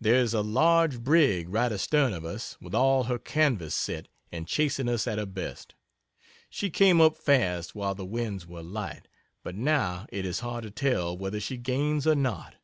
[0.00, 4.48] There is a large brig right astern of us with all her canvas set and
[4.48, 5.74] chasing us at her best.
[6.48, 9.08] She came up fast while the winds were light,
[9.42, 12.54] but now it is hard to tell whether she gains or not.